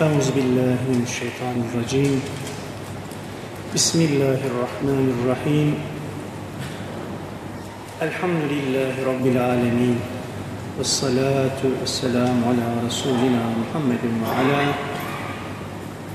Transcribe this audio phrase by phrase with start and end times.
[0.00, 2.24] أعوذ بالله من الشيطان الرجيم.
[3.76, 5.68] بسم الله الرحمن الرحيم.
[8.08, 10.00] الحمد لله رب العالمين
[10.80, 14.62] والصلاة والسلام على رسولنا محمد وعلى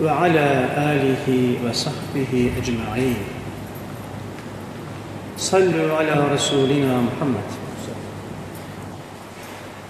[0.02, 1.28] وعلى آله
[1.62, 3.22] وصحبه أجمعين.
[5.38, 7.48] صلوا على رسولنا محمد.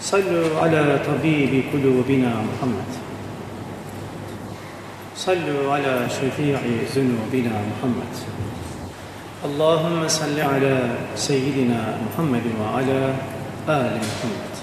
[0.04, 3.05] صلوا على طبيب قلوبنا محمد.
[5.26, 6.60] صلوا على شفيع
[6.96, 8.14] ذنوبنا محمد.
[9.46, 10.78] اللهم صل على
[11.16, 13.14] سيدنا محمد وعلى
[13.70, 14.54] آل محمد.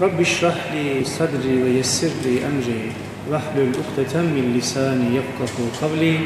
[0.00, 2.92] رب اشرح لي صدري ويسر لي أمري.
[3.28, 6.18] واحلل عقدة من لساني يفقه قولي.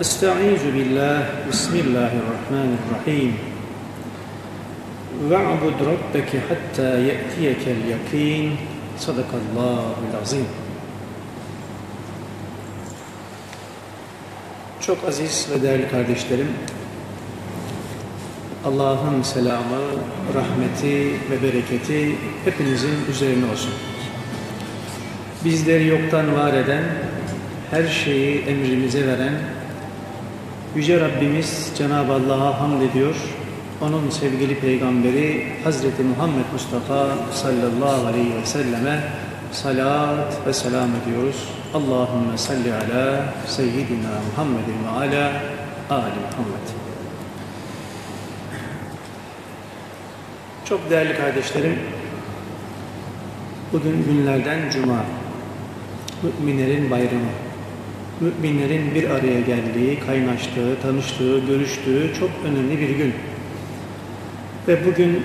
[0.00, 1.28] أستعيذ بالله.
[1.52, 3.32] بسم الله الرحمن الرحيم.
[5.28, 8.56] واعبد ربك حتى يأتيك اليقين.
[8.98, 10.69] صدق الله العظيم.
[14.90, 16.48] Çok aziz ve değerli kardeşlerim,
[18.64, 19.80] Allah'ın selamı,
[20.34, 23.70] rahmeti ve bereketi hepinizin üzerine olsun.
[25.44, 26.84] Bizleri yoktan var eden,
[27.70, 29.34] her şeyi emrimize veren,
[30.76, 33.16] Yüce Rabbimiz Cenab-ı Allah'a hamd ediyor.
[33.82, 39.02] Onun sevgili peygamberi Hazreti Muhammed Mustafa sallallahu aleyhi ve selleme
[39.52, 41.59] salat ve selam ediyoruz.
[41.74, 45.32] Allahümme salli ala seyyidina Muhammedin ve ala
[45.90, 46.66] ali Muhammed.
[50.64, 51.78] Çok değerli kardeşlerim,
[53.72, 55.04] bugün günlerden cuma,
[56.22, 57.30] müminlerin bayramı,
[58.20, 63.14] müminlerin bir araya geldiği, kaynaştığı, tanıştığı, görüştüğü çok önemli bir gün.
[64.68, 65.22] Ve bugün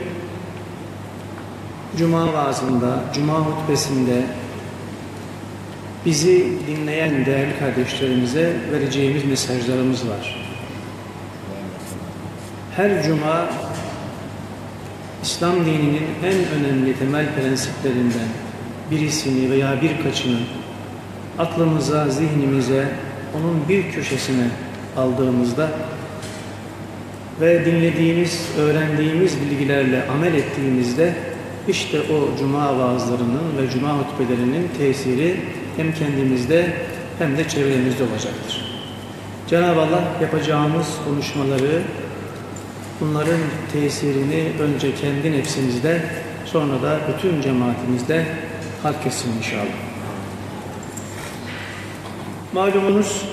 [1.98, 4.24] Cuma vaazında, Cuma hutbesinde
[6.06, 10.46] bizi dinleyen değerli kardeşlerimize vereceğimiz mesajlarımız var.
[12.76, 13.50] Her Cuma
[15.24, 18.28] İslam dininin en önemli temel prensiplerinden
[18.92, 20.40] birisini veya birkaçını
[21.40, 22.86] aklımıza, zihnimize,
[23.38, 24.48] onun bir köşesine
[24.98, 25.70] aldığımızda
[27.42, 31.14] ve dinlediğimiz, öğrendiğimiz bilgilerle amel ettiğimizde
[31.68, 35.38] işte o cuma vaazlarının ve cuma hutbelerinin tesiri
[35.78, 36.74] hem kendimizde
[37.20, 38.66] hem de çevremizde olacaktır.
[39.48, 41.82] Cenab-ı Allah yapacağımız konuşmaları,
[43.02, 43.40] bunların
[43.74, 46.02] tesirini önce kendi nefsimizde,
[46.46, 48.26] sonra da bütün cemaatimizde
[48.84, 49.76] hak etsin inşallah.
[52.54, 53.26] Malumunuz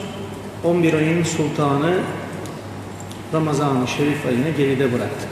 [0.64, 1.98] 11 ayın sultanı
[3.34, 5.28] Ramazan-ı Şerif ayını geride bıraktık.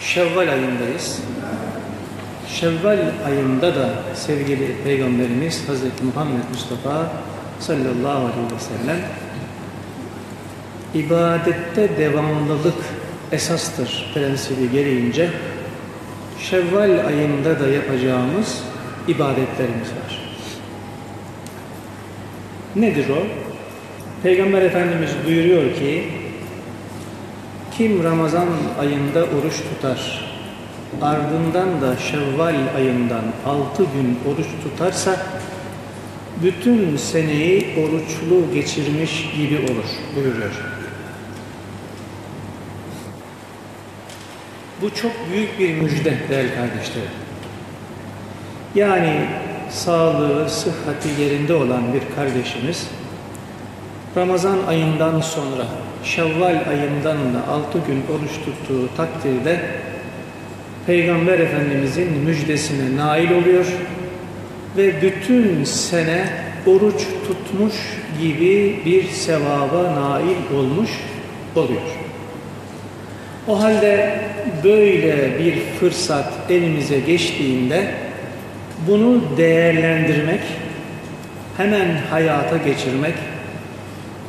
[0.00, 1.20] Şevval ayındayız.
[2.54, 7.12] Şevval ayında da sevgili Peygamberimiz Hazreti Muhammed Mustafa
[7.60, 9.00] sallallahu aleyhi ve sellem
[10.94, 12.74] ibadette devamlılık
[13.32, 15.30] esastır prensibi gereğince
[16.40, 18.62] Şevval ayında da yapacağımız
[19.08, 20.20] ibadetlerimiz var.
[22.76, 23.26] Nedir o?
[24.22, 26.08] Peygamber Efendimiz buyuruyor ki
[27.78, 28.48] kim Ramazan
[28.80, 30.29] ayında oruç tutar
[31.02, 35.16] ardından da Şevval ayından altı gün oruç tutarsa
[36.42, 39.84] bütün seneyi oruçlu geçirmiş gibi olur
[40.16, 40.50] buyuruyor.
[44.82, 47.10] Bu çok büyük bir müjde değerli kardeşlerim.
[48.74, 49.26] Yani
[49.70, 52.86] sağlığı, sıhhati yerinde olan bir kardeşimiz
[54.16, 55.66] Ramazan ayından sonra
[56.04, 59.60] Şevval ayından da altı gün oruç tuttuğu takdirde
[60.86, 63.66] Peygamber Efendimizin müjdesine nail oluyor
[64.76, 66.24] ve bütün sene
[66.66, 67.74] oruç tutmuş
[68.22, 70.90] gibi bir sevaba nail olmuş
[71.56, 71.80] oluyor.
[73.48, 74.20] O halde
[74.64, 77.94] böyle bir fırsat elimize geçtiğinde
[78.88, 80.40] bunu değerlendirmek,
[81.56, 83.14] hemen hayata geçirmek,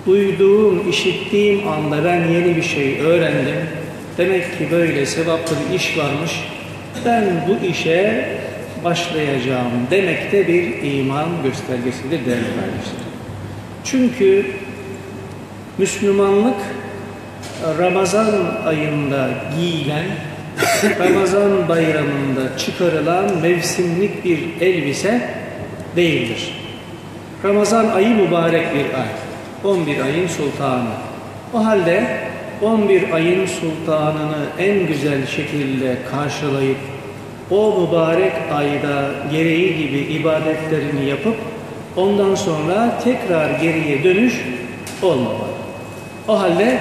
[0.05, 3.55] duyduğum, işittiğim anda ben yeni bir şey öğrendim.
[4.17, 6.31] Demek ki böyle sevaplı bir iş varmış.
[7.05, 8.29] Ben bu işe
[8.83, 13.11] başlayacağım demek de bir iman göstergesidir değerli kardeşlerim.
[13.83, 14.45] Çünkü
[15.77, 16.57] Müslümanlık
[17.79, 18.33] Ramazan
[18.65, 20.05] ayında giyilen,
[20.99, 25.29] Ramazan bayramında çıkarılan mevsimlik bir elbise
[25.95, 26.53] değildir.
[27.43, 29.07] Ramazan ayı mübarek bir ay.
[29.63, 30.89] 11 ayın sultanı.
[31.53, 32.17] O halde
[32.61, 36.77] 11 ayın sultanını en güzel şekilde karşılayıp
[37.51, 41.35] o mübarek ayda gereği gibi ibadetlerini yapıp
[41.97, 44.41] ondan sonra tekrar geriye dönüş
[45.01, 45.51] olmamalı.
[46.27, 46.77] O halde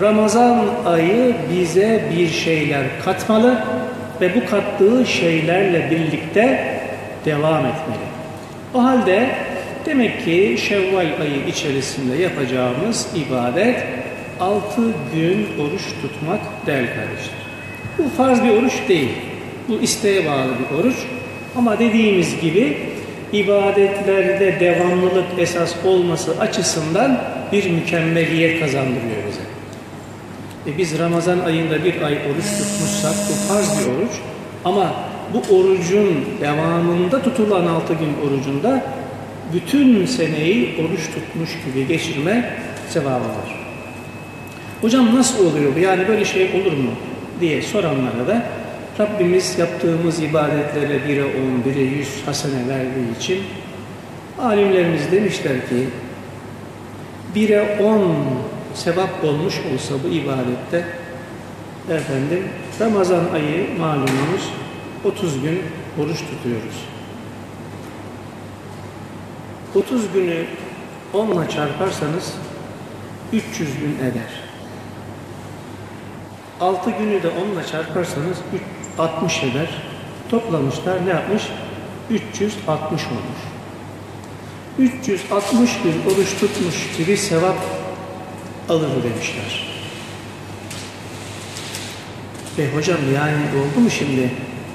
[0.00, 3.64] Ramazan ayı bize bir şeyler katmalı
[4.20, 6.74] ve bu kattığı şeylerle birlikte
[7.24, 8.06] devam etmeli.
[8.74, 9.28] O halde
[9.86, 13.76] demek ki Şevval ayı içerisinde yapacağımız ibadet
[14.40, 14.82] altı
[15.14, 17.46] gün oruç tutmak değerli kardeşler.
[17.98, 19.08] Bu farz bir oruç değil.
[19.68, 20.96] Bu isteğe bağlı bir oruç.
[21.56, 22.76] Ama dediğimiz gibi
[23.32, 27.20] ibadetlerde devamlılık esas olması açısından
[27.52, 29.40] bir mükemmeliyet kazandırıyor bize.
[30.66, 34.12] E biz Ramazan ayında bir ay oruç tutmuşsak bu farz bir oruç
[34.64, 34.94] ama
[35.34, 38.84] bu orucun devamında tutulan altı gün orucunda
[39.52, 42.50] bütün seneyi oruç tutmuş gibi geçirme
[42.88, 43.55] sevabı var.
[44.80, 45.78] Hocam nasıl oluyor bu?
[45.78, 46.90] Yani böyle şey olur mu?
[47.40, 48.46] diye soranlara da
[48.98, 53.42] Rabbimiz yaptığımız ibadetlere bire on, bire yüz hasene verdiği için
[54.38, 55.88] alimlerimiz demişler ki
[57.34, 58.14] bire on
[58.74, 60.84] sevap olmuş olsa bu ibadette
[61.90, 62.44] efendim
[62.80, 64.52] Ramazan ayı malumunuz
[65.04, 65.62] 30 gün
[66.02, 66.84] oruç tutuyoruz.
[69.74, 70.44] 30 günü
[71.12, 72.34] 10 ile çarparsanız
[73.32, 74.45] 300 gün eder.
[76.60, 78.38] 6 günü de 10 ile çarparsanız
[78.98, 79.68] 60 eder.
[80.30, 81.42] Toplamışlar ne yapmış?
[82.10, 83.40] 360 olmuş.
[84.78, 87.56] 360 gün oruç tutmuş gibi sevap
[88.68, 89.66] alır demişler.
[92.58, 94.30] E hocam yani oldu mu şimdi?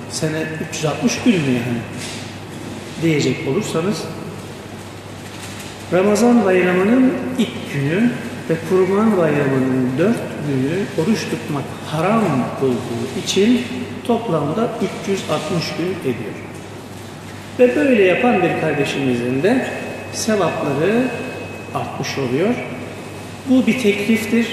[0.10, 1.81] Sene 360 gün mü yani?
[3.01, 4.04] Diyecek olursanız
[5.94, 8.12] Ramazan bayramının ilk günü
[8.51, 12.24] ve Kurban bayramının dört günü oruç tutmak haram
[12.62, 13.62] olduğu için
[14.07, 14.69] toplamda
[15.07, 16.36] 360 gün ediyor.
[17.59, 19.68] Ve böyle yapan bir kardeşimizin de
[20.13, 21.03] sevapları
[21.75, 22.56] artmış oluyor.
[23.50, 24.48] Bu bir tekliftir.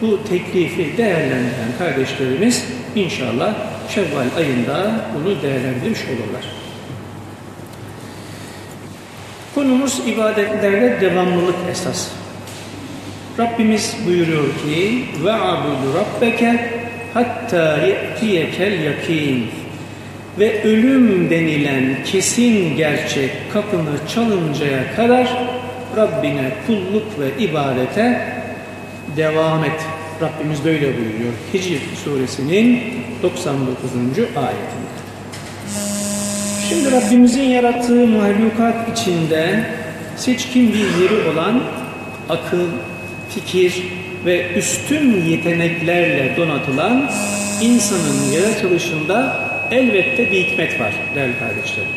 [0.00, 2.64] Bu teklifi değerlendiren kardeşlerimiz
[2.94, 3.54] inşallah
[3.88, 6.44] Şevval ayında bunu değerlendirmiş olurlar.
[9.54, 12.17] Konumuz ibadetlerde devamlılık esas.
[13.38, 16.70] Rabbimiz buyuruyor ki ve abudu rabbeke
[17.14, 19.46] hatta ye'tiyekel yakin
[20.38, 25.28] ve ölüm denilen kesin gerçek kapını çalıncaya kadar
[25.96, 28.20] Rabbine kulluk ve ibadete
[29.16, 29.86] devam et.
[30.22, 31.32] Rabbimiz böyle buyuruyor.
[31.54, 32.82] Hicr suresinin
[33.22, 33.90] 99.
[34.18, 34.98] ayetinde.
[36.68, 39.64] Şimdi Rabbimizin yarattığı mahlukat içinde
[40.16, 41.62] seçkin bir yeri olan
[42.28, 42.66] akıl,
[43.30, 43.82] fikir
[44.26, 47.10] ve üstün yeteneklerle donatılan
[47.62, 51.90] insanın yaratılışında elbette bir hikmet var değerli kardeşlerim.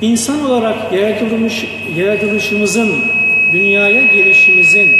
[0.00, 1.64] İnsan olarak yaratılmış,
[1.96, 3.04] yaratılışımızın,
[3.52, 4.90] dünyaya gelişimizin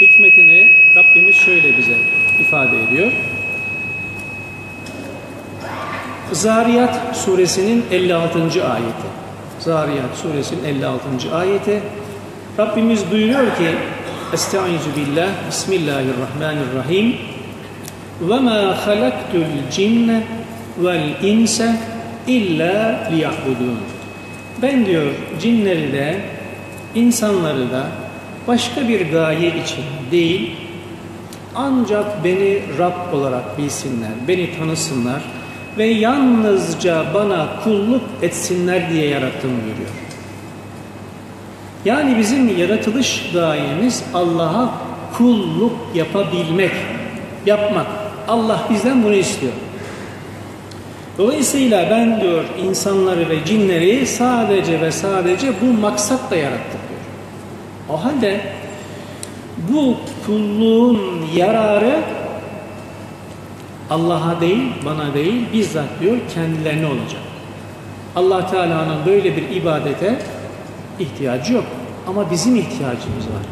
[0.00, 1.96] hikmetini Rabbimiz şöyle bize
[2.40, 3.12] ifade ediyor.
[6.32, 8.38] Zariyat suresinin 56.
[8.42, 9.06] ayeti.
[9.58, 11.34] Zariyat suresinin 56.
[11.36, 11.82] ayeti.
[12.58, 13.74] Rabbimiz buyuruyor ki
[14.32, 17.16] Estaizu billah Bismillahirrahmanirrahim
[18.20, 20.22] Ve ma halaktul cinne
[20.78, 21.76] vel inse
[22.26, 23.78] illa liyahbudun
[24.62, 25.06] Ben diyor
[25.40, 26.20] cinleri de
[26.94, 27.86] insanları da
[28.48, 30.56] başka bir gaye için değil
[31.54, 35.22] ancak beni Rab olarak bilsinler, beni tanısınlar
[35.78, 40.05] ve yalnızca bana kulluk etsinler diye yarattım buyuruyor.
[41.86, 44.74] Yani bizim yaratılış gayemiz Allah'a
[45.16, 46.72] kulluk yapabilmek,
[47.46, 47.86] yapmak.
[48.28, 49.52] Allah bizden bunu istiyor.
[51.18, 57.00] Dolayısıyla ben diyor insanları ve cinleri sadece ve sadece bu maksatla yarattık diyor.
[57.88, 58.40] O halde
[59.72, 61.00] bu kulluğun
[61.36, 62.00] yararı
[63.90, 67.22] Allah'a değil, bana değil, bizzat diyor kendilerine olacak.
[68.16, 70.18] Allah Teala'nın böyle bir ibadete
[70.98, 71.64] ihtiyacı yok.
[72.08, 73.42] Ama bizim ihtiyacımız var.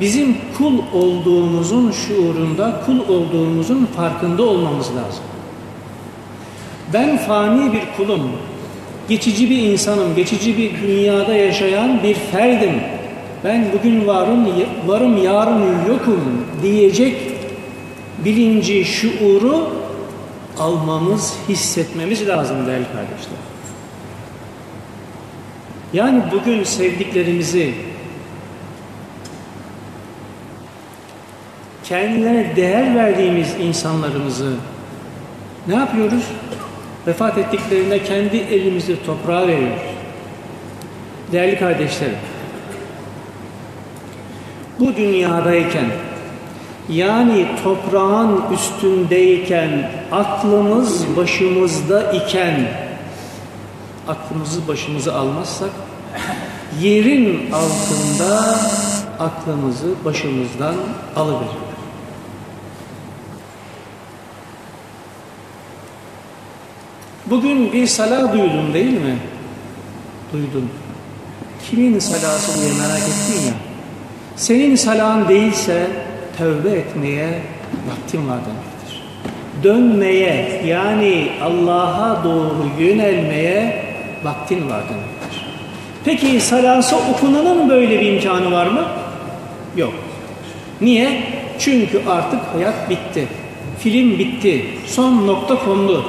[0.00, 5.24] Bizim kul olduğumuzun şuurunda, kul olduğumuzun farkında olmamız lazım.
[6.92, 8.30] Ben fani bir kulum,
[9.08, 12.74] geçici bir insanım, geçici bir dünyada yaşayan bir ferdim.
[13.44, 14.46] Ben bugün varım,
[14.86, 17.16] varım yarın yokum diyecek
[18.24, 19.70] bilinci, şuuru
[20.58, 23.51] almamız, hissetmemiz lazım değerli kardeşler.
[25.92, 27.74] Yani bugün sevdiklerimizi
[31.84, 34.52] kendilerine değer verdiğimiz insanlarımızı
[35.68, 36.24] Ne yapıyoruz?
[37.06, 39.82] Vefat ettiklerinde kendi elimizi toprağa veriyoruz.
[41.32, 42.16] Değerli kardeşlerim,
[44.80, 45.86] bu dünyadayken
[46.88, 52.68] yani toprağın üstündeyken aklımız başımızda iken
[54.08, 55.70] aklımızı başımıza almazsak
[56.80, 58.58] yerin altında
[59.18, 60.74] aklımızı başımızdan
[61.16, 61.72] alıverir.
[67.26, 69.18] Bugün bir sala duydum değil mi?
[70.32, 70.68] Duydum.
[71.70, 73.54] Kimin salası diye merak ettin ya.
[74.36, 75.86] Senin salan değilse
[76.38, 77.42] tövbe etmeye
[77.90, 79.02] vaktin var demektir.
[79.62, 83.81] Dönmeye yani Allah'a doğru yönelmeye
[84.24, 85.46] vaktin var demektir.
[86.04, 88.84] Peki salası okunanın böyle bir imkanı var mı?
[89.76, 89.92] Yok.
[90.80, 91.22] Niye?
[91.58, 93.28] Çünkü artık hayat bitti.
[93.78, 94.64] Film bitti.
[94.86, 96.04] Son nokta kondu.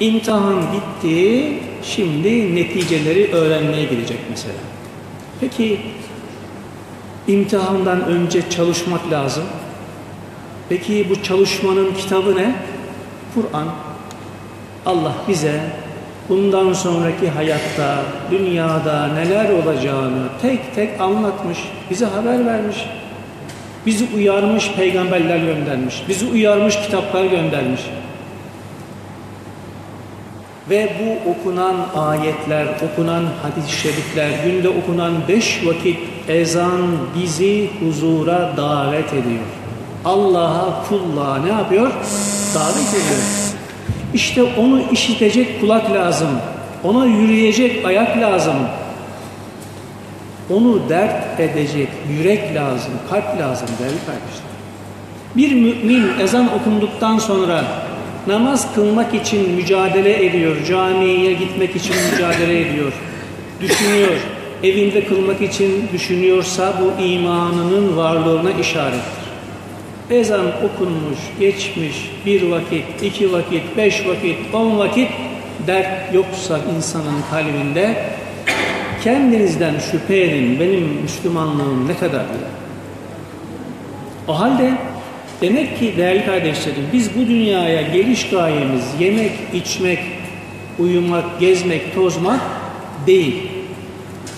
[0.00, 1.52] İmtihan bitti.
[1.82, 4.54] Şimdi neticeleri öğrenmeye gidecek mesela.
[5.40, 5.80] Peki
[7.28, 9.44] imtihandan önce çalışmak lazım.
[10.68, 12.54] Peki bu çalışmanın kitabı ne?
[13.34, 13.87] Kur'an.
[14.86, 15.60] Allah bize
[16.28, 17.98] bundan sonraki hayatta,
[18.30, 21.58] dünyada neler olacağını tek tek anlatmış,
[21.90, 22.76] bize haber vermiş.
[23.86, 26.02] Bizi uyarmış, peygamberler göndermiş.
[26.08, 27.80] Bizi uyarmış, kitaplar göndermiş.
[30.70, 39.12] Ve bu okunan ayetler, okunan hadis-i şerifler, günde okunan beş vakit ezan bizi huzura davet
[39.12, 39.44] ediyor.
[40.04, 41.90] Allah'a, kulluğa ne yapıyor?
[42.54, 43.47] Davet ediyor.
[44.14, 46.28] İşte onu işitecek kulak lazım.
[46.84, 48.56] Ona yürüyecek ayak lazım.
[50.50, 54.48] Onu dert edecek yürek lazım, kalp lazım değerli kardeşler.
[55.36, 57.64] Bir mümin ezan okunduktan sonra
[58.26, 62.92] namaz kılmak için mücadele ediyor, camiye gitmek için mücadele ediyor,
[63.60, 64.16] düşünüyor,
[64.62, 69.17] evinde kılmak için düşünüyorsa bu imanının varlığına işarettir.
[70.10, 75.08] Ezan okunmuş, geçmiş, bir vakit, iki vakit, beş vakit, on vakit
[75.66, 78.04] dert yoksa insanın kalbinde
[79.04, 82.48] kendinizden şüphe edin benim Müslümanlığım ne kadar diye.
[84.28, 84.72] O halde
[85.40, 89.98] demek ki değerli kardeşlerim biz bu dünyaya geliş gayemiz yemek, içmek,
[90.78, 92.40] uyumak, gezmek, tozmak
[93.06, 93.48] değil.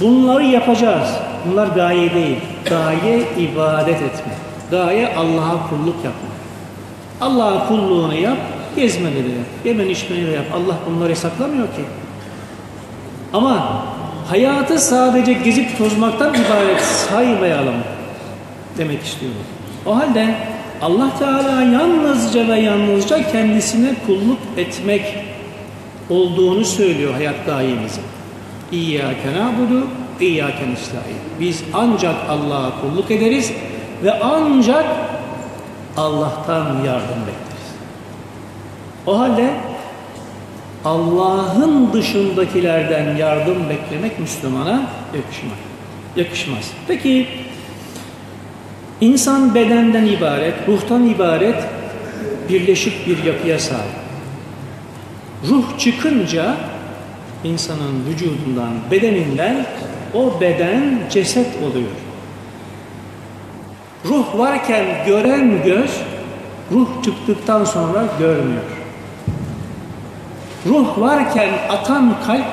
[0.00, 1.08] Bunları yapacağız.
[1.46, 2.36] Bunlar gaye değil.
[2.68, 4.49] Gaye ibadet etmek.
[4.70, 6.40] Gaye Allah'a kulluk yapmak.
[7.20, 8.38] Allah'a kulluğunu yap,
[8.76, 10.46] gezmeni de yap, yemen içmeni de yap.
[10.54, 11.82] Allah bunları saklamıyor ki.
[13.32, 13.84] Ama
[14.28, 17.74] hayatı sadece gezip tozmaktan ibaret saymayalım
[18.78, 19.40] demek istiyorum.
[19.86, 20.34] O halde
[20.82, 25.02] Allah Teala yalnızca ve yalnızca kendisine kulluk etmek
[26.10, 28.02] olduğunu söylüyor hayat gayemizin.
[28.72, 29.86] İyyâke nâbudu,
[30.20, 31.16] İyyâke nesta'in.
[31.40, 33.52] Biz ancak Allah'a kulluk ederiz
[34.04, 34.86] ve ancak
[35.96, 37.70] Allah'tan yardım bekleriz.
[39.06, 39.50] O halde
[40.84, 44.82] Allah'ın dışındakilerden yardım beklemek Müslümana
[45.16, 45.58] yakışmaz.
[46.16, 46.70] yakışmaz.
[46.88, 47.28] Peki
[49.00, 51.64] insan bedenden ibaret, ruhtan ibaret
[52.48, 54.00] birleşik bir yapıya sahip.
[55.48, 56.54] Ruh çıkınca
[57.44, 59.66] insanın vücudundan, bedeninden
[60.14, 62.09] o beden ceset oluyor.
[64.04, 65.90] Ruh varken gören göz,
[66.72, 68.62] ruh çıktıktan sonra görmüyor.
[70.66, 72.46] Ruh varken atan kalp,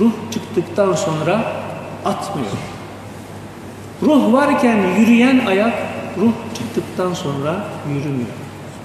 [0.00, 1.52] ruh çıktıktan sonra
[2.04, 2.52] atmıyor.
[4.02, 5.74] Ruh varken yürüyen ayak,
[6.20, 8.28] ruh çıktıktan sonra yürümüyor.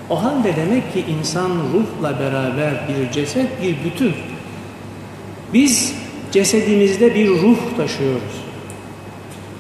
[0.10, 4.14] O halde demek ki insan ruhla beraber bir ceset, bir bütün.
[5.54, 5.94] Biz
[6.32, 8.49] cesedimizde bir ruh taşıyoruz.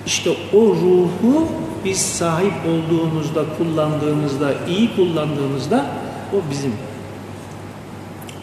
[0.06, 1.48] İşte o ruhu
[1.86, 5.86] biz sahip olduğumuzda, kullandığımızda, iyi kullandığımızda
[6.34, 6.74] o bizim.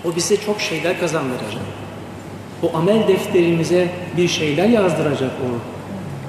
[0.04, 1.62] O bize çok şeyler kazandıracak.
[2.62, 5.48] O amel defterimize bir şeyler yazdıracak o.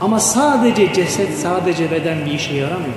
[0.05, 2.93] Ama sadece ceset, sadece beden bir işe yaramıyor.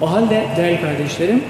[0.00, 1.42] O halde değerli kardeşlerim,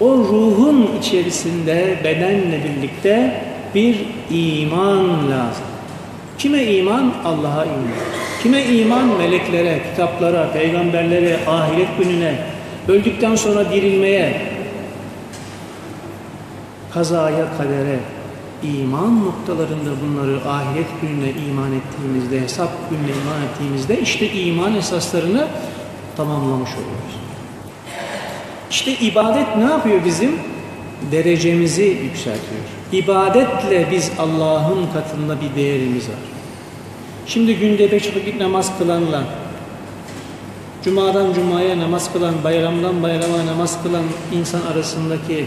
[0.00, 3.42] o ruhun içerisinde bedenle birlikte
[3.74, 5.64] bir iman lazım.
[6.38, 7.14] Kime iman?
[7.24, 8.27] Allah'a iman.
[8.42, 9.06] Kime iman?
[9.18, 12.34] Meleklere, kitaplara, peygamberlere, ahiret gününe,
[12.88, 14.42] öldükten sonra dirilmeye,
[16.94, 17.98] kazaya, kadere,
[18.62, 25.48] iman noktalarında bunları ahiret gününe iman ettiğimizde, hesap gününe iman ettiğimizde işte iman esaslarını
[26.16, 27.18] tamamlamış oluyoruz.
[28.70, 30.30] İşte ibadet ne yapıyor bizim?
[31.12, 32.62] Derecemizi yükseltiyor.
[32.92, 36.37] İbadetle biz Allah'ın katında bir değerimiz var.
[37.28, 39.24] Şimdi günde beş vakit namaz kılanla,
[40.84, 45.46] cumadan cumaya namaz kılan, bayramdan bayrama namaz kılan insan arasındaki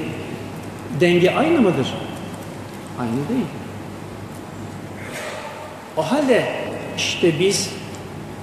[0.99, 1.93] denge aynı mıdır?
[2.99, 3.45] Aynı değil.
[5.97, 6.45] O halde
[6.97, 7.69] işte biz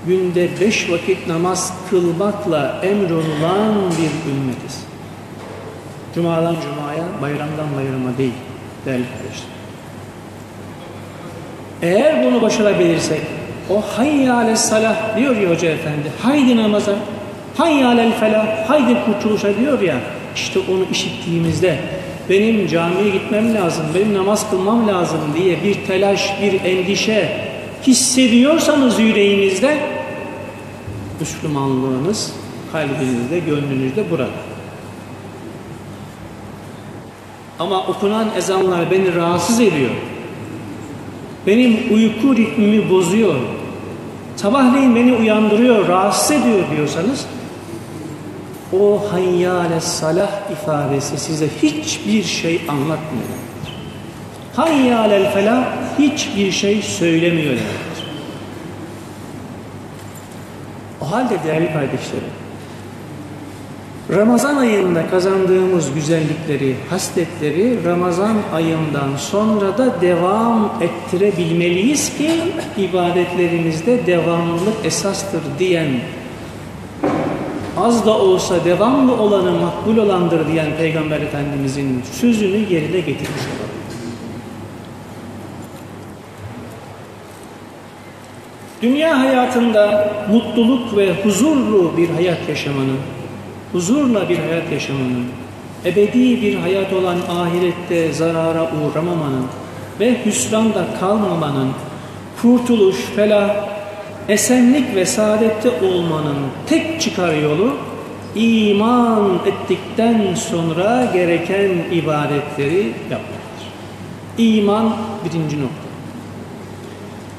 [0.07, 4.85] günde beş vakit namaz kılmakla emrolunan bir ümmetiz.
[6.15, 8.35] Cumadan cumaya, bayramdan bayrama değil
[8.87, 9.58] değerli kardeşler.
[11.83, 13.21] Eğer bunu başarabilirsek,
[13.71, 16.95] o hayyâle salah diyor ya hoca efendi, haydi namaza,
[17.57, 19.97] hayyâlel felah, haydi kurtuluşa diyor ya,
[20.37, 21.79] işte onu işittiğimizde
[22.31, 27.29] benim camiye gitmem lazım, benim namaz kılmam lazım diye bir telaş, bir endişe
[27.87, 29.79] hissediyorsanız yüreğinizde
[31.21, 32.33] Müslümanlığınız
[32.73, 34.27] kalbinizde, gönlünüzde burada.
[37.59, 39.91] Ama okunan ezanlar beni rahatsız ediyor.
[41.49, 43.35] Benim uyku ritmimi bozuyor.
[44.37, 47.27] Sabahleyin beni uyandırıyor, rahatsız ediyor diyorsanız
[48.81, 53.39] o hayyâle salah ifadesi size hiçbir şey anlatmıyor.
[54.57, 55.65] Hayyâlel felah
[55.99, 58.05] hiçbir şey söylemiyor demektir.
[61.01, 62.31] O halde değerli kardeşlerim,
[64.17, 72.31] Ramazan ayında kazandığımız güzellikleri, hasletleri Ramazan ayından sonra da devam ettirebilmeliyiz ki
[72.77, 75.89] ibadetlerimizde devamlılık esastır diyen
[77.77, 83.69] az da olsa devamlı olanı makbul olandır diyen Peygamber Efendimizin sözünü yerine getirmiş olalım.
[88.83, 92.99] Dünya hayatında mutluluk ve huzurlu bir hayat yaşamanın,
[93.73, 95.25] huzurla bir hayat yaşamanın,
[95.85, 99.45] ebedi bir hayat olan ahirette zarara uğramamanın
[100.01, 101.69] ve hüsranda kalmamanın,
[102.43, 103.57] kurtuluş, felah,
[104.29, 107.73] esenlik ve saadette olmanın tek çıkar yolu
[108.35, 113.69] iman ettikten sonra gereken ibadetleri yapmaktır.
[114.39, 115.88] İman birinci nokta.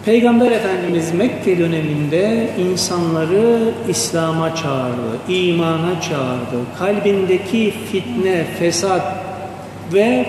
[0.09, 6.65] Peygamber Efendimiz Mekke döneminde insanları İslam'a çağırdı, imana çağırdı.
[6.79, 9.01] Kalbindeki fitne, fesat
[9.93, 10.25] ve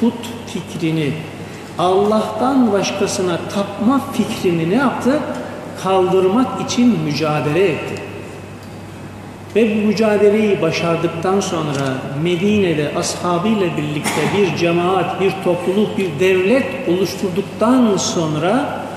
[0.00, 0.14] put
[0.46, 1.12] fikrini,
[1.78, 5.20] Allah'tan başkasına tapma fikrini ne yaptı?
[5.82, 8.02] Kaldırmak için mücadele etti.
[9.56, 17.96] Ve bu mücadeleyi başardıktan sonra Medine'de ashabıyla birlikte bir cemaat, bir topluluk, bir devlet oluşturduktan
[17.96, 18.87] sonra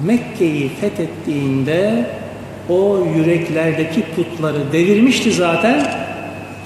[0.00, 2.10] Mekke'yi fethettiğinde
[2.68, 6.06] o yüreklerdeki putları devirmişti zaten.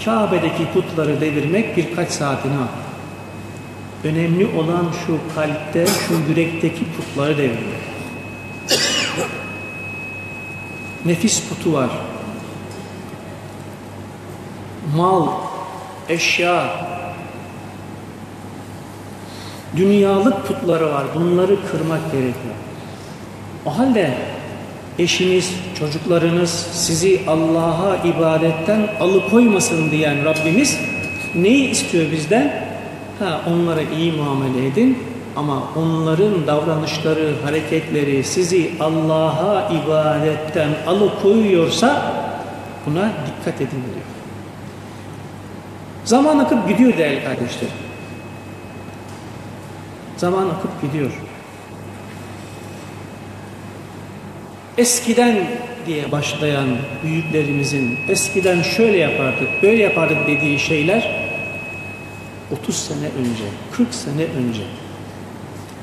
[0.05, 2.91] Kabe'deki putları devirmek birkaç saatini aldı.
[4.05, 7.81] Önemli olan şu kalpte, şu yürekteki putları devirmek.
[11.05, 11.91] Nefis putu var.
[14.97, 15.29] Mal,
[16.09, 16.87] eşya,
[19.77, 21.05] dünyalık putları var.
[21.15, 22.55] Bunları kırmak gerekiyor.
[23.67, 24.15] O halde
[24.99, 30.79] eşiniz, çocuklarınız sizi Allah'a ibadetten alıkoymasın diyen Rabbimiz
[31.35, 32.67] neyi istiyor bizden?
[33.19, 34.99] Ha, onlara iyi muamele edin
[35.37, 42.13] ama onların davranışları, hareketleri sizi Allah'a ibadetten alıkoyuyorsa
[42.87, 44.07] buna dikkat edin diyor.
[46.05, 47.75] Zaman akıp gidiyor değerli kardeşlerim.
[50.17, 51.11] Zaman akıp gidiyor.
[54.79, 55.37] Eskiden
[55.87, 56.69] diye başlayan
[57.05, 61.31] büyüklerimizin eskiden şöyle yapardık, böyle yapardık dediği şeyler
[62.63, 64.63] 30 sene önce, 40 sene önce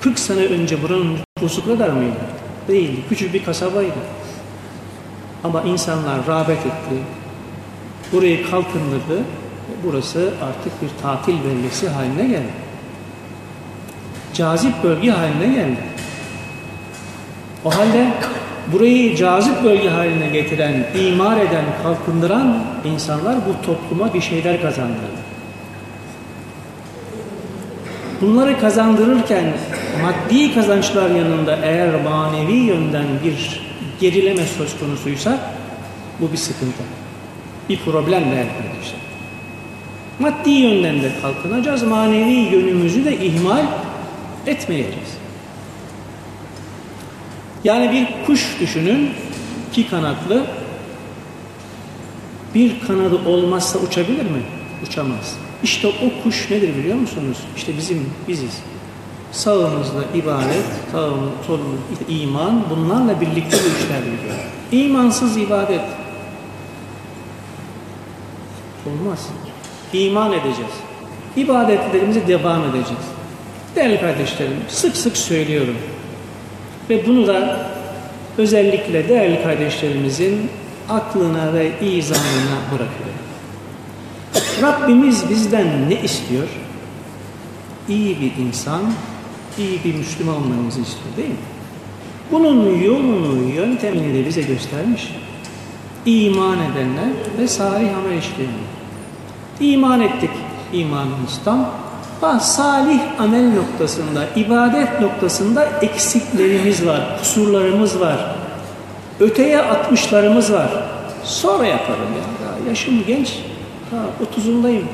[0.02, 2.15] 40 sene önce buranın nüfusu kadar mıydı?
[2.67, 3.02] Değildi.
[3.10, 4.00] Küçük bir kasabaydı.
[5.43, 6.95] Ama insanlar rağbet etti.
[8.12, 9.23] Burayı kalkındırdı.
[9.84, 12.52] Burası artık bir tatil bölgesi haline geldi.
[14.34, 15.80] Cazip bölge haline geldi.
[17.65, 18.13] O halde
[18.73, 25.27] burayı cazip bölge haline getiren, imar eden, kalkındıran insanlar bu topluma bir şeyler kazandırdı.
[28.21, 29.53] Bunları kazandırırken
[30.01, 33.62] maddi kazançlar yanında eğer manevi yönden bir
[33.99, 35.39] gerileme söz konusuysa
[36.19, 36.84] bu bir sıkıntı.
[37.69, 38.99] Bir problem değerli kardeşler.
[40.19, 43.63] Maddi yönden de kalkınacağız, manevi yönümüzü de ihmal
[44.47, 45.16] etmeyeceğiz.
[47.63, 49.10] Yani bir kuş düşünün,
[49.72, 50.43] iki kanatlı,
[52.56, 54.41] bir kanadı olmazsa uçabilir mi?
[54.88, 55.36] Uçamaz.
[55.63, 57.38] İşte o kuş nedir biliyor musunuz?
[57.56, 58.58] İşte bizim biziz.
[59.32, 64.36] Sağımızda ibadet, sağımız, solumuz iman, bunlarla birlikte bu işler biliyor.
[64.72, 65.82] İmansız ibadet
[68.88, 69.28] olmaz.
[69.93, 70.74] İman edeceğiz.
[71.36, 73.06] İbadetlerimize devam edeceğiz.
[73.76, 75.76] Değerli kardeşlerim, sık sık söylüyorum.
[76.89, 77.67] Ve bunu da
[78.38, 80.50] özellikle değerli kardeşlerimizin
[80.89, 83.28] aklına ve izanına bırakıyorum.
[84.62, 86.47] Rabbimiz bizden ne istiyor?
[87.89, 88.82] İyi bir insan,
[89.58, 91.36] iyi bir Müslüman olmamızı istiyor değil mi?
[92.32, 95.15] Bunun yolunu, yöntemini de bize göstermiş.
[96.06, 98.78] İman edenler ve salih amel işleyenler.
[99.60, 100.30] İman ettik,
[100.73, 101.69] imanımız tam.
[102.21, 108.36] Ha, salih amel noktasında, ibadet noktasında eksiklerimiz var, kusurlarımız var.
[109.19, 110.69] Öteye atmışlarımız var.
[111.23, 112.47] Sonra yaparım ya.
[112.47, 113.39] Daha yaşım genç.
[113.91, 114.88] Ha, otuzundayım,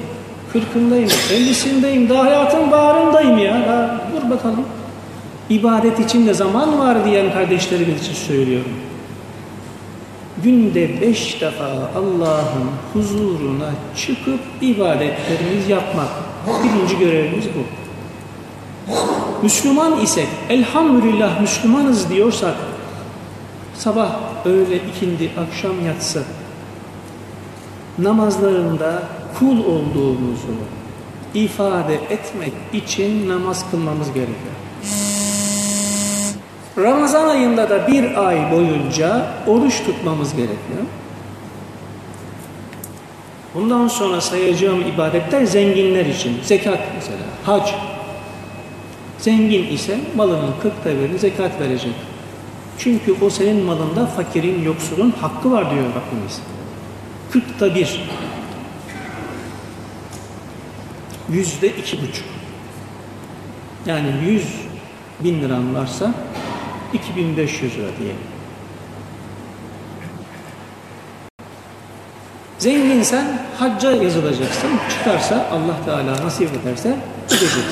[0.53, 2.09] kırkındayım, ellisindeyim.
[2.09, 3.61] Daha hayatın bağrındayım ya.
[3.67, 4.65] Daha dur bakalım.
[5.49, 8.71] İbadet için de zaman var diyen kardeşlerimiz için söylüyorum.
[10.43, 16.32] Günde beş defa Allah'ın huzuruna çıkıp ibadetlerimizi yapmak.
[16.63, 17.63] Birinci görevimiz bu.
[19.43, 22.55] Müslüman ise elhamdülillah Müslümanız diyorsak
[23.75, 26.23] sabah, öğle, ikindi, akşam yatsı
[27.99, 29.03] namazlarında
[29.39, 30.53] kul olduğumuzu
[31.33, 34.53] ifade etmek için namaz kılmamız gerekiyor.
[36.77, 40.83] Ramazan ayında da bir ay boyunca oruç tutmamız gerekiyor.
[43.53, 46.37] Bundan sonra sayacağım ibadetler zenginler için.
[46.43, 47.69] Zekat mesela, hac.
[49.19, 51.93] Zengin ise malının kırkta birini zekat verecek.
[52.77, 56.41] Çünkü o senin malında fakirin, yoksulun hakkı var diyor Rabbimiz.
[57.31, 58.01] Kırkta bir.
[61.29, 62.25] Yüzde iki buçuk.
[63.85, 64.47] Yani yüz
[65.19, 66.13] bin liran varsa
[66.93, 68.32] 2500 lira diyelim.
[72.59, 73.25] Zenginsen
[73.59, 74.69] hacca yazılacaksın.
[74.89, 76.95] Çıkarsa Allah Teala nasip ederse
[77.29, 77.63] gideceksin.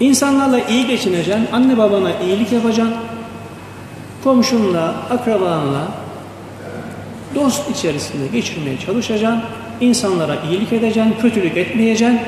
[0.00, 1.48] İnsanlarla iyi geçineceksin.
[1.52, 2.94] Anne babana iyilik yapacaksın.
[4.24, 5.88] Komşunla, akrabanla
[7.34, 9.42] dost içerisinde geçirmeye çalışacaksın.
[9.80, 12.20] İnsanlara iyilik edeceksin, kötülük etmeyeceksin.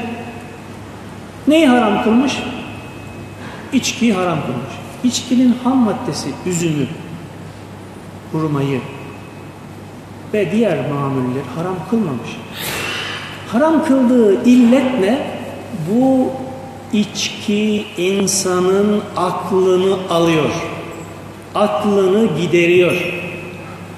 [1.49, 2.43] Neyi haram kılmış?
[3.73, 4.75] İçkiyi haram kılmış.
[5.05, 6.87] İçkinin ham maddesi üzümü,
[8.33, 8.81] hurmayı
[10.35, 12.31] ve diğer mamulleri haram kılmamış.
[13.49, 15.19] Haram kıldığı illet ne?
[15.91, 16.31] Bu
[16.93, 20.51] içki insanın aklını alıyor.
[21.55, 22.93] Aklını gideriyor.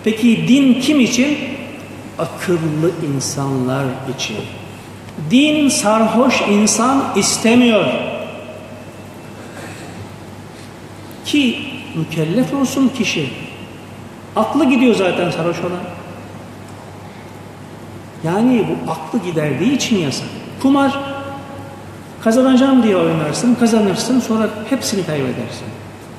[0.04, 1.38] Peki din kim için?
[2.18, 3.84] Akıllı insanlar
[4.16, 4.36] için.
[5.30, 7.84] Din sarhoş insan istemiyor.
[11.24, 11.58] Ki
[11.94, 13.28] mükellef olsun kişi.
[14.36, 15.99] Aklı gidiyor zaten sarhoş olan.
[18.24, 20.28] Yani bu aklı giderdiği için yasak.
[20.62, 20.98] Kumar
[22.24, 25.66] kazanacağım diye oynarsın, kazanırsın sonra hepsini kaybedersin.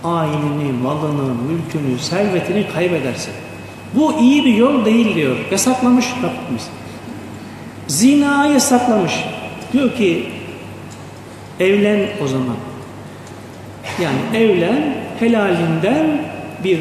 [0.03, 3.33] Aileni, malını, mülkünü, servetini kaybedersin.
[3.93, 5.35] Bu iyi bir yol değil diyor.
[5.51, 6.67] Yasaklamış Rabbimiz.
[7.87, 9.25] Zina yasaklamış.
[9.73, 10.29] Diyor ki
[11.59, 12.55] evlen o zaman.
[14.01, 16.21] Yani evlen helalinden
[16.63, 16.79] bir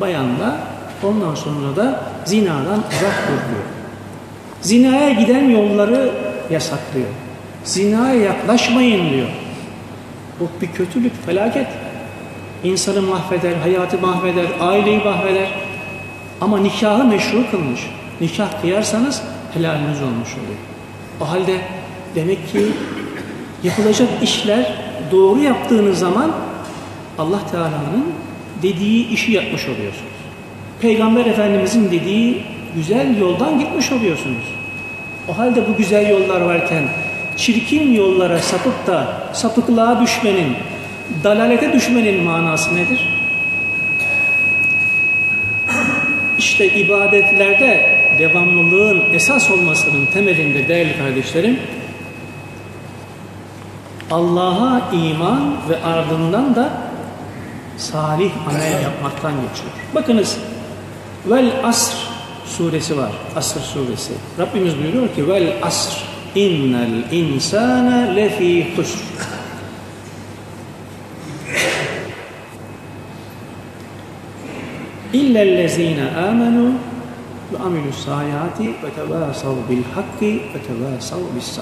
[0.00, 0.58] bayanla
[1.02, 3.77] ondan sonra da zinadan uzak dur diyor.
[4.60, 6.10] Zinaya giden yolları
[6.50, 7.08] yasaklıyor.
[7.64, 9.28] Zinaya yaklaşmayın diyor.
[10.40, 11.66] Bu bir kötülük, felaket.
[12.64, 15.48] İnsanı mahveder, hayatı mahveder, aileyi mahveder.
[16.40, 17.80] Ama nikahı meşru kılmış.
[18.20, 19.22] Nikah kıyarsanız
[19.54, 20.58] helaliniz olmuş oluyor.
[21.20, 21.60] O halde
[22.14, 22.66] demek ki
[23.62, 24.72] yapılacak işler
[25.12, 26.32] doğru yaptığınız zaman
[27.18, 28.12] Allah Teala'nın
[28.62, 30.18] dediği işi yapmış oluyorsunuz.
[30.80, 32.44] Peygamber Efendimizin dediği
[32.74, 34.44] güzel yoldan gitmiş oluyorsunuz.
[35.28, 36.82] O halde bu güzel yollar varken
[37.36, 40.56] çirkin yollara sapıp da sapıklığa düşmenin,
[41.24, 43.08] dalalete düşmenin manası nedir?
[46.38, 51.58] İşte ibadetlerde devamlılığın esas olmasının temelinde değerli kardeşlerim
[54.10, 56.70] Allah'a iman ve ardından da
[57.76, 59.72] salih amel yapmaktan geçiyor.
[59.94, 60.38] Bakınız
[61.26, 62.07] vel asr
[62.58, 63.12] suresi var.
[63.36, 64.12] Asr suresi.
[64.38, 65.96] Rabbimiz buyuruyor ki vel asr
[66.34, 68.98] innel insane lefi husr.
[75.12, 76.72] İllellezine amenu
[77.52, 81.58] ve amilus sayati ve tevasav bil hakki ve tevasav bis.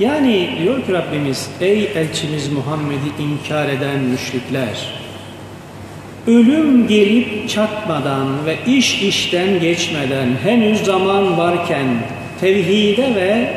[0.00, 4.97] Yani diyor ki Rabbimiz ey elçimiz Muhammed'i inkar eden müşrikler
[6.28, 11.86] ölüm gelip çatmadan ve iş işten geçmeden henüz zaman varken
[12.40, 13.48] tevhide ve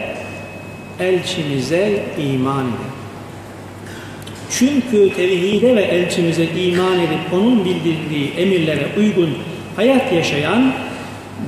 [1.00, 2.92] elçimize iman edin.
[4.52, 9.30] Çünkü tevhide ve elçimize iman edip onun bildirdiği emirlere uygun
[9.76, 10.74] hayat yaşayan,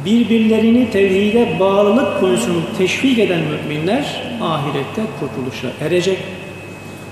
[0.05, 6.17] birbirlerini tevhide bağlılık konusunu teşvik eden müminler ahirette kurtuluşa erecek.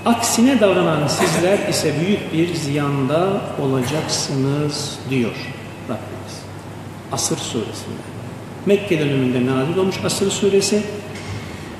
[0.06, 5.34] Aksine davranan sizler ise büyük bir ziyanda olacaksınız diyor
[5.84, 6.42] Rabbimiz.
[7.12, 8.02] Asır suresinde.
[8.66, 10.82] Mekke döneminde nazil olmuş Asır suresi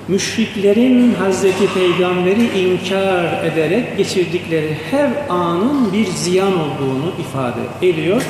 [0.09, 8.23] müşriklerin Hazreti Peygamber'i inkar ederek geçirdikleri her anın bir ziyan olduğunu ifade ediyor.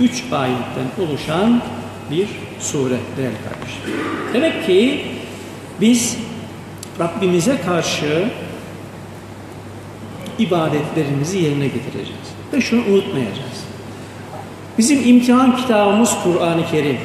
[0.00, 1.62] Üç ayetten oluşan
[2.10, 2.28] bir
[2.60, 4.04] sure değerli kardeşler.
[4.34, 5.04] Demek ki
[5.80, 6.16] biz
[7.00, 8.28] Rabbimize karşı
[10.42, 12.28] ibadetlerimizi yerine getireceğiz.
[12.52, 13.64] Ve şunu unutmayacağız.
[14.78, 16.96] Bizim imtihan kitabımız Kur'an-ı Kerim.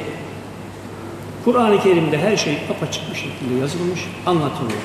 [1.44, 4.80] Kur'an-ı Kerim'de her şey apaçık bir şekilde yazılmış, anlatılıyor.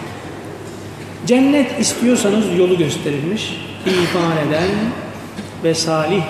[1.26, 4.70] Cennet istiyorsanız yolu gösterilmiş, iman eden
[5.64, 6.24] ve salih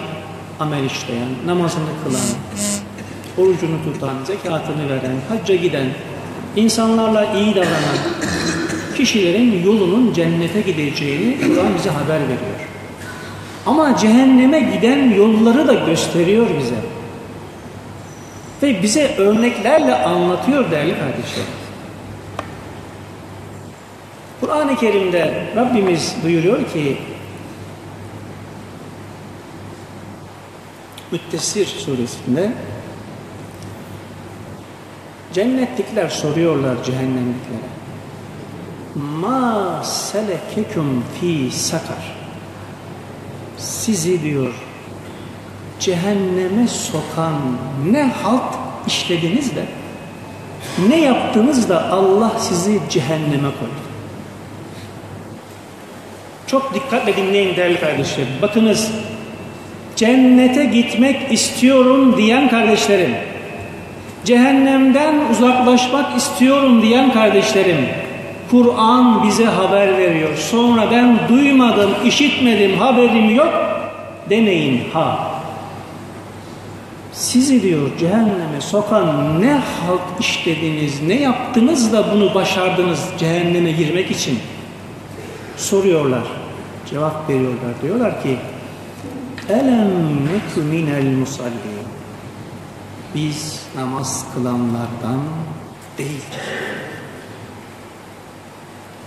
[0.60, 2.21] amel işleyen, namazını kılan,
[3.38, 5.88] orucunu tutan, zekatını veren, hacca giden,
[6.55, 7.97] insanlarla iyi davranan
[8.93, 12.67] kişilerin yolunun cennete gideceğini Kur'an bize haber veriyor.
[13.65, 16.75] Ama cehenneme giden yolları da gösteriyor bize.
[18.63, 21.45] Ve bize örneklerle anlatıyor değerli kardeşler.
[24.41, 26.97] Kur'an-ı Kerim'de Rabbimiz buyuruyor ki
[31.12, 32.51] Müttesir suresinde
[35.34, 37.81] cennetlikler soruyorlar cehennemliklere.
[38.95, 42.15] Ma selekekum fi sakar.
[43.58, 44.54] Sizi diyor
[45.80, 47.34] cehenneme sokan
[47.91, 48.54] ne halt
[48.88, 49.65] işlediniz de
[50.89, 53.82] ne yaptınız da Allah sizi cehenneme koydu.
[56.47, 58.34] Çok dikkatle dinleyin değerli kardeşlerim.
[58.41, 58.91] Bakınız
[59.95, 63.15] cennete gitmek istiyorum diyen kardeşlerim,
[64.25, 67.89] cehennemden uzaklaşmak istiyorum diyen kardeşlerim,
[68.51, 70.37] Kur'an bize haber veriyor.
[70.37, 73.53] Sonra ben duymadım, işitmedim, haberim yok
[74.29, 75.31] demeyin ha.
[77.13, 84.39] Sizi diyor cehenneme sokan ne halt işlediniz, ne yaptınız da bunu başardınız cehenneme girmek için?
[85.57, 86.23] Soruyorlar,
[86.89, 87.81] cevap veriyorlar.
[87.83, 88.37] Diyorlar ki,
[89.49, 91.87] Elem neku minel musallin.
[93.15, 95.19] Biz namaz kılanlardan
[95.97, 96.39] değildik.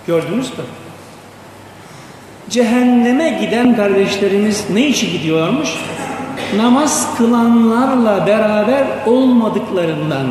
[0.06, 0.64] Gördünüz mü?
[2.50, 5.68] Cehenneme giden kardeşlerimiz ne için gidiyormuş?
[6.56, 10.26] Namaz kılanlarla beraber olmadıklarından.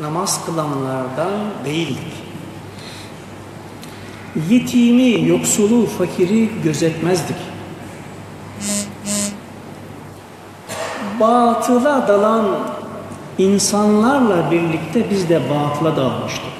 [0.00, 1.32] Namaz kılanlardan
[1.64, 2.12] değildik.
[4.50, 7.36] Yetimi, yoksulu, fakiri gözetmezdik.
[11.20, 12.77] Batıla dalan
[13.38, 16.58] insanlarla birlikte biz de batıla dalmıştık.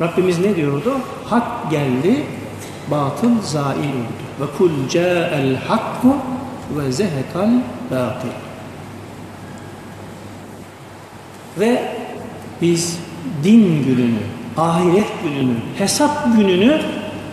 [0.00, 0.92] Rabbimiz ne diyordu?
[1.24, 2.22] Hak geldi,
[2.90, 4.26] batıl zail oldu.
[4.40, 6.16] Ve kul ca'el hakku
[6.70, 7.50] ve zehekal
[7.90, 8.28] batıl.
[11.60, 11.82] Ve
[12.62, 12.98] biz
[13.44, 14.18] din gününü,
[14.56, 16.80] ahiret gününü, hesap gününü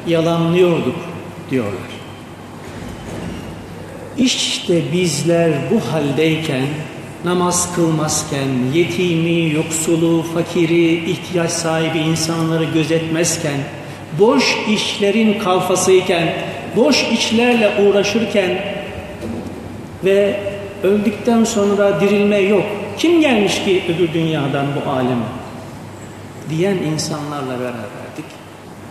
[0.07, 0.95] yalanlıyorduk
[1.51, 1.93] diyorlar.
[4.17, 6.65] İşte bizler bu haldeyken
[7.25, 13.57] namaz kılmazken, yetimi, yoksulu, fakiri, ihtiyaç sahibi insanları gözetmezken,
[14.19, 16.33] boş işlerin kalfasıyken,
[16.75, 18.57] boş işlerle uğraşırken
[20.03, 20.39] ve
[20.83, 22.63] öldükten sonra dirilme yok.
[22.97, 25.25] Kim gelmiş ki öbür dünyadan bu aleme?
[26.49, 28.25] Diyen insanlarla beraberdik.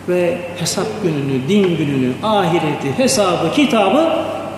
[0.09, 4.09] Ve hesap gününü, din gününü, ahireti, hesabı, kitabı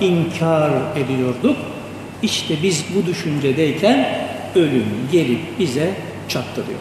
[0.01, 1.57] inkar ediyorduk.
[2.25, 4.07] İşte biz bu düşüncedeyken
[4.55, 5.89] ölüm gelip bize
[6.27, 6.79] çattırıyor.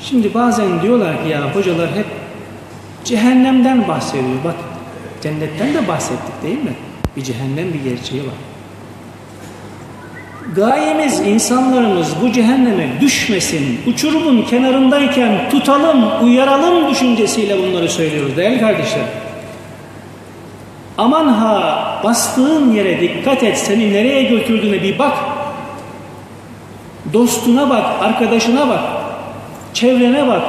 [0.00, 2.06] Şimdi bazen diyorlar ki ya hocalar hep
[3.04, 4.44] cehennemden bahsediyor.
[4.44, 4.54] Bak
[5.22, 6.74] cennetten de bahsettik değil mi?
[7.16, 8.34] Bir cehennem bir gerçeği var.
[10.56, 19.21] Gayemiz insanlarımız bu cehenneme düşmesin, uçurumun kenarındayken tutalım, uyaralım düşüncesiyle bunları söylüyoruz değerli kardeşler.
[21.02, 25.12] Aman ha bastığın yere dikkat et seni nereye götürdüğüne bir bak.
[27.12, 28.80] Dostuna bak, arkadaşına bak,
[29.74, 30.42] çevrene bak.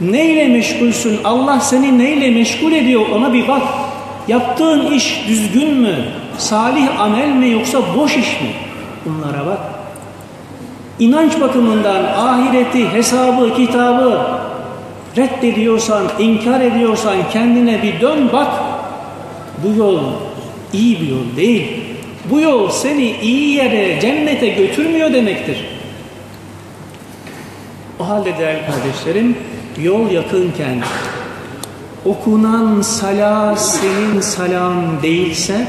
[0.00, 1.20] Neyle meşgulsün?
[1.24, 3.62] Allah seni neyle meşgul ediyor ona bir bak.
[4.28, 5.94] Yaptığın iş düzgün mü?
[6.38, 8.50] Salih amel mi yoksa boş iş mi?
[9.04, 9.58] Bunlara bak.
[10.98, 14.20] İnanç bakımından ahireti, hesabı, kitabı
[15.16, 18.48] reddediyorsan, inkar ediyorsan kendine bir dön bak.
[19.64, 20.00] Bu yol
[20.72, 21.66] iyi bir yol değil.
[22.30, 25.56] Bu yol seni iyi yere, cennete götürmüyor demektir.
[28.00, 29.36] O halde değerli kardeşlerim,
[29.82, 30.82] yol yakınken
[32.04, 35.66] okunan sala senin salam değilse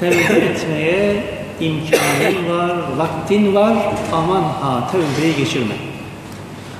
[0.00, 1.24] tevbe etmeye
[1.60, 3.76] imkanın var, vaktin var.
[4.12, 5.74] Aman ha tevbeyi geçirme.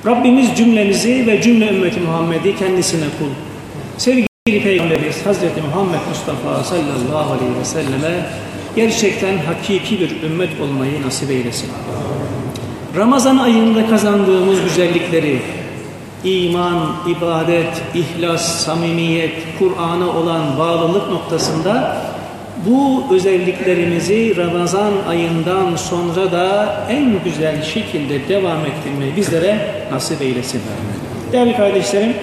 [0.05, 3.29] Rabbimiz cümlemizi ve cümle ümmeti Muhammed'i kendisine kul.
[3.97, 8.25] Sevgili Peygamberimiz Hazreti Muhammed Mustafa sallallahu aleyhi ve selleme
[8.75, 11.69] gerçekten hakiki bir ümmet olmayı nasip eylesin.
[12.95, 15.39] Ramazan ayında kazandığımız güzellikleri,
[16.23, 21.97] iman, ibadet, ihlas, samimiyet, Kur'an'a olan bağlılık noktasında
[22.65, 29.59] bu özelliklerimizi Ramazan ayından sonra da en güzel şekilde devam ettirmeyi bizlere
[29.91, 30.61] nasip eylesin.
[31.31, 32.13] Değerli kardeşlerim,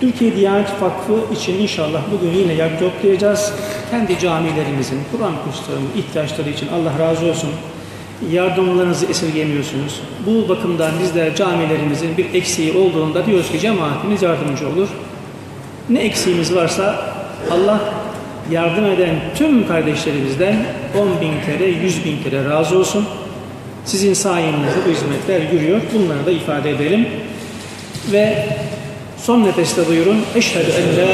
[0.00, 3.52] Türkiye Diyanet Vakfı için inşallah bugün yine yer toplayacağız.
[3.90, 7.50] Kendi camilerimizin, Kur'an kurslarının ihtiyaçları için Allah razı olsun.
[8.30, 10.00] Yardımlarınızı esirgemiyorsunuz.
[10.26, 14.88] Bu bakımdan bizler camilerimizin bir eksiği olduğunda diyoruz ki cemaatimiz yardımcı olur.
[15.88, 17.14] Ne eksiğimiz varsa
[17.50, 17.80] Allah
[18.50, 20.56] yardım eden tüm kardeşlerimizden
[20.98, 23.06] 10 bin kere, 100 bin kere razı olsun.
[23.84, 25.80] Sizin sayenizde bu hizmetler yürüyor.
[25.94, 27.06] Bunları da ifade edelim.
[28.12, 28.46] Ve
[29.26, 30.16] son nefeste buyurun.
[30.34, 31.10] Eşhedü en la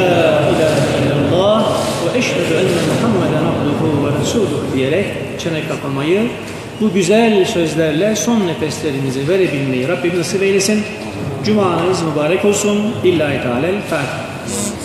[0.50, 1.64] ilahe illallah
[2.04, 5.06] ve eşhedü enne Muhammeden abduhu ve resuluhu diyerek
[5.38, 6.28] çene kapamayı
[6.80, 10.82] bu güzel sözlerle son nefeslerimizi verebilmeyi Rabbim nasip eylesin.
[11.44, 12.78] Cumanız mübarek olsun.
[13.04, 14.79] İllahi Teala'l Fatiha.